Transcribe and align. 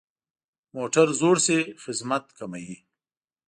موټر 0.75 1.07
زوړ 1.19 1.35
شي، 1.45 1.59
خدمت 1.83 2.23
کموي. 2.37 2.77